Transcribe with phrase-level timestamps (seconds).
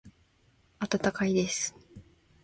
[0.79, 1.75] 温かいです。